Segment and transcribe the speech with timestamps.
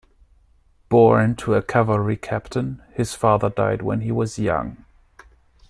[0.89, 4.83] Born to a cavalry captain, his father died when he was young.